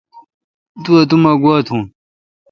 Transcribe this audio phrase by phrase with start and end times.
[0.83, 1.83] تو اتوما گوا تھون۔